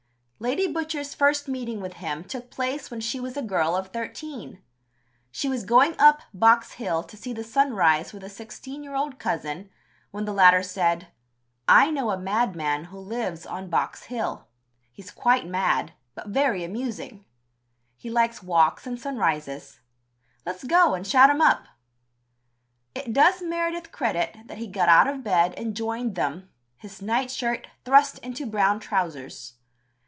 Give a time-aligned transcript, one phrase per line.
[0.43, 4.59] Lady Butcher's first meeting with him took place when she was a girl of thirteen.
[5.29, 8.95] She was going up Box Hill to see the sun rise with a sixteen year
[8.95, 9.69] old cousin,
[10.09, 11.09] when the latter said:
[11.67, 14.47] "I know a madman who lives on Box Hill.
[14.91, 17.23] He's quite mad, but very amusing;
[17.95, 19.79] he likes walks and sunrises.
[20.43, 21.67] Let's go and shout him up!"
[22.95, 27.67] It does Meredith credit that he got out of bed and joined them, "his nightshirt
[27.85, 29.53] thrust into brown trousers."